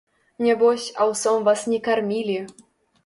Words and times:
Нябось, 0.45 0.85
аўсом 1.05 1.45
вас 1.49 1.67
не 1.75 1.79
кармілі! 1.89 2.39